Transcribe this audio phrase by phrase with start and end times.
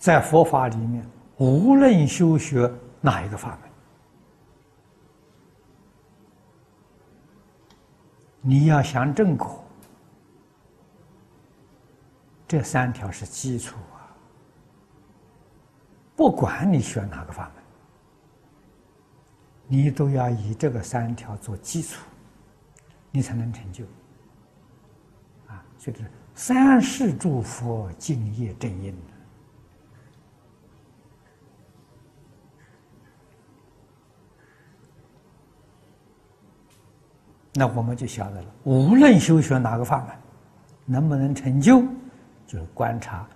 [0.00, 2.72] 在佛法里面，无论修学
[3.02, 3.70] 哪一个法门，
[8.40, 9.62] 你要想正果，
[12.48, 14.08] 这三条是基础啊。
[16.16, 17.62] 不管你学哪个法门，
[19.66, 22.02] 你都要以这个三条做基础，
[23.10, 23.84] 你才能成就。
[25.48, 28.96] 啊，就是三世诸佛敬业正因。
[37.52, 40.16] 那我们就晓得了，无论修学哪个法门，
[40.86, 41.82] 能不能成就，
[42.46, 43.26] 就是观察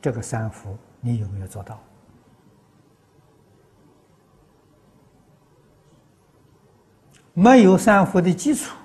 [0.00, 1.80] 这个三福你有没有做到。
[7.32, 8.76] 没有三福的基础，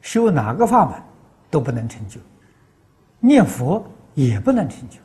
[0.00, 1.02] 修哪个法门
[1.50, 2.20] 都不能成就，
[3.20, 3.84] 念佛
[4.14, 4.98] 也不能成就，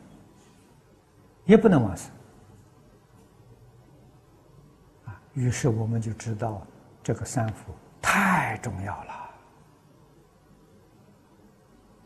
[1.46, 2.10] 也不能往生。
[5.38, 6.66] 于是我们就知道，
[7.04, 7.72] 这个三福
[8.02, 9.30] 太重要了。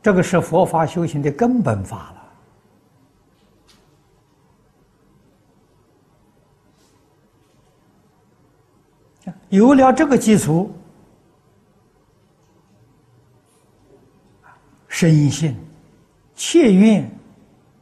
[0.01, 2.11] 这个是佛法修行的根本法
[9.25, 9.33] 了。
[9.47, 10.73] 有了这个基础，
[14.89, 15.57] 深信、
[16.35, 17.09] 切愿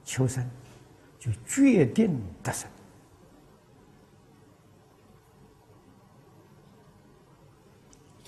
[0.03, 0.47] 求生，
[1.19, 2.69] 就决定得生。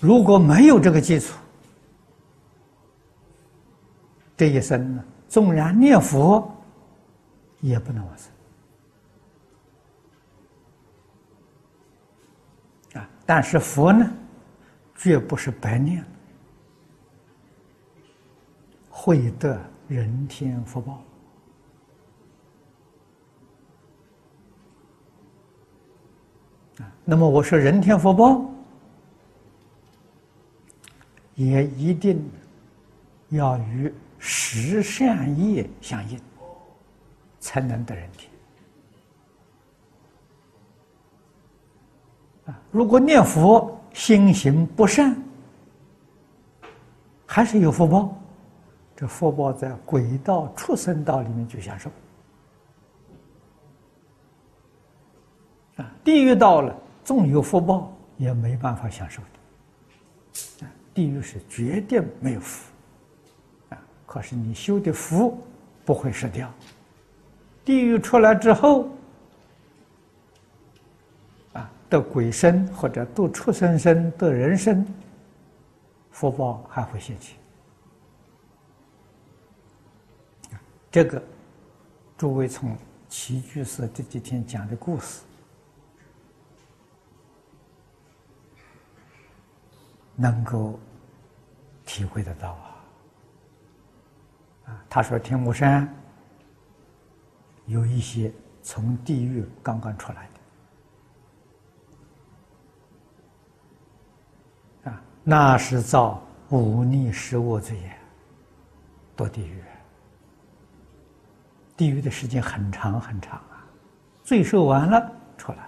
[0.02, 1.38] 如果没有这个基础，
[4.36, 6.52] 这一生呢，纵然念佛，
[7.60, 8.32] 也不能往生
[13.00, 13.08] 啊。
[13.24, 14.12] 但是佛呢，
[14.96, 16.04] 绝不是白念，
[18.90, 21.00] 会得人天福报
[26.78, 26.92] 啊。
[27.04, 28.44] 那么我说人天福报。
[31.42, 32.22] 也一定
[33.30, 36.20] 要与十善业相应，
[37.40, 38.30] 才能得人天。
[42.46, 45.16] 啊，如果念佛心行不善，
[47.26, 48.16] 还是有福报，
[48.94, 51.90] 这福报在鬼道、畜生道里面去享受。
[55.76, 59.41] 啊，地狱到了，纵有福报，也没办法享受的。
[60.94, 62.70] 地狱是绝对没有福，
[63.70, 63.78] 啊！
[64.06, 65.42] 可是你修的福
[65.84, 66.52] 不会失掉。
[67.64, 68.88] 地狱出来之后，
[71.54, 74.86] 啊，得鬼身或者得畜生身、得人身，
[76.10, 77.36] 福报还会现起。
[80.90, 81.22] 这个
[82.18, 82.76] 诸位从
[83.08, 85.22] 齐居士这几天讲的故事。
[90.14, 90.78] 能够
[91.84, 92.68] 体会得到啊！
[94.66, 95.92] 啊，他说天目山
[97.66, 100.28] 有一些从地狱刚刚出来
[104.84, 107.98] 的啊，那是造忤逆食物罪业，
[109.16, 109.64] 堕地狱。
[111.76, 113.64] 地狱的时间很长很长啊，
[114.22, 115.58] 罪受完了出来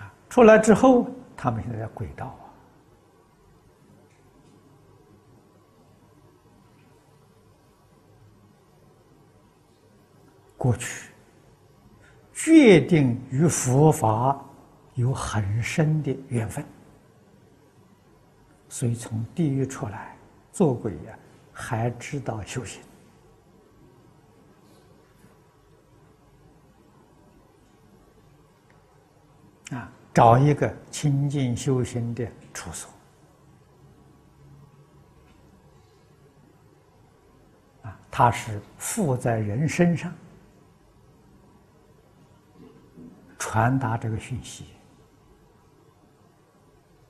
[0.00, 1.06] 啊，出来之后。
[1.40, 2.50] 他们现在在轨道啊，
[10.56, 11.12] 过去
[12.32, 14.44] 决定与佛法
[14.94, 16.64] 有很深的缘分，
[18.68, 20.16] 所以从地狱出来
[20.50, 21.16] 做鬼呀，
[21.52, 22.82] 还知道修行
[29.70, 29.88] 啊。
[30.18, 32.90] 找一个清净修行的处所
[37.82, 40.12] 啊，他是附在人身上
[43.38, 44.64] 传达这个讯息。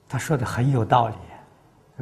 [0.06, 1.15] 他说的很有道理。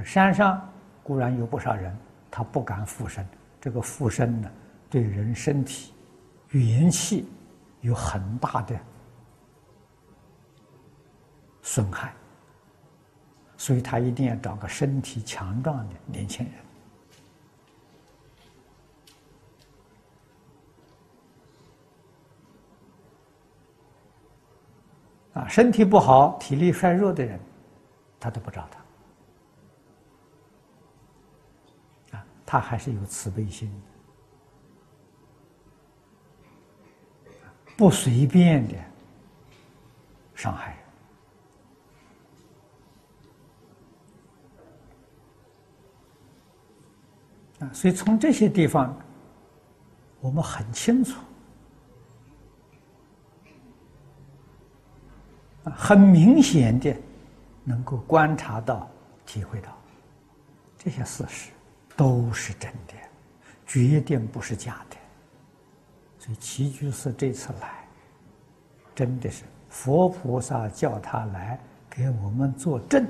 [0.05, 0.61] 山上
[1.05, 1.97] 固然有不少人，
[2.33, 3.25] 他不敢附身。
[3.61, 4.51] 这个附身呢，
[4.91, 5.95] 对人身体
[6.49, 7.29] 元气
[7.81, 8.77] 有很大的。
[11.67, 12.15] 损害，
[13.57, 16.55] 所以他一定要找个身体强壮的年轻人。
[25.35, 27.41] 啊，身体不好、体力衰弱的人，
[28.21, 28.79] 他都不找他。
[32.17, 33.69] 啊，他还是有慈悲心
[37.77, 38.77] 不随便的
[40.35, 40.79] 伤害人
[47.61, 47.71] 啊。
[47.73, 48.97] 所以从这些地方，
[50.21, 51.19] 我们很清楚。
[55.75, 56.95] 很明显的，
[57.65, 58.89] 能够观察到、
[59.27, 59.77] 体会到，
[60.79, 61.51] 这些事实
[61.97, 62.95] 都是真的，
[63.67, 64.97] 绝对不是假的。
[66.21, 67.85] 所以齐居士这次来，
[68.95, 71.59] 真的是佛菩萨叫他来
[71.91, 73.05] 给我们作证，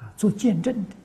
[0.00, 0.96] 啊，做见证的。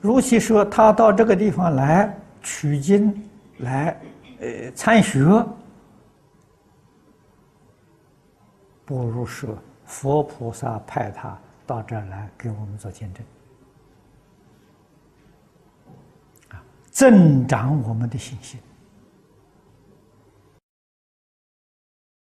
[0.00, 3.28] 如其说，他到这个地方来取经，
[3.58, 4.00] 来
[4.40, 5.44] 呃参学，
[8.84, 13.24] 不如说佛菩萨派他到这儿来给我们做见证，
[16.50, 18.58] 啊，增长我们的信心。